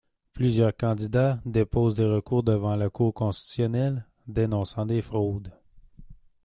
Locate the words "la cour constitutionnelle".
2.75-4.03